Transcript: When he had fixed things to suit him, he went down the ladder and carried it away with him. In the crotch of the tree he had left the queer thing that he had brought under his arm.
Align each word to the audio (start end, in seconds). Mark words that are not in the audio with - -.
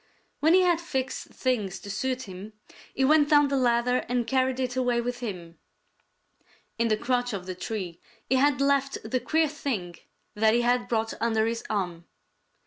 When 0.39 0.55
he 0.55 0.61
had 0.61 0.81
fixed 0.81 1.27
things 1.27 1.79
to 1.81 1.91
suit 1.91 2.23
him, 2.23 2.53
he 2.95 3.05
went 3.05 3.29
down 3.29 3.49
the 3.49 3.55
ladder 3.55 3.97
and 4.09 4.25
carried 4.25 4.59
it 4.59 4.75
away 4.75 4.99
with 4.99 5.19
him. 5.19 5.59
In 6.79 6.87
the 6.87 6.97
crotch 6.97 7.33
of 7.33 7.45
the 7.45 7.53
tree 7.53 7.99
he 8.27 8.37
had 8.37 8.59
left 8.61 8.97
the 9.05 9.19
queer 9.19 9.47
thing 9.47 9.97
that 10.33 10.55
he 10.55 10.61
had 10.61 10.87
brought 10.87 11.13
under 11.21 11.45
his 11.45 11.63
arm. 11.69 12.05